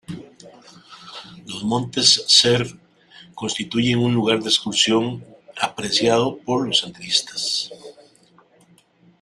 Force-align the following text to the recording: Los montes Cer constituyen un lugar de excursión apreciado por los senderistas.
Los 1.45 1.63
montes 1.63 2.23
Cer 2.27 2.65
constituyen 3.35 3.99
un 3.99 4.15
lugar 4.15 4.39
de 4.41 4.49
excursión 4.49 5.23
apreciado 5.61 6.39
por 6.39 6.67
los 6.67 6.79
senderistas. 6.79 7.71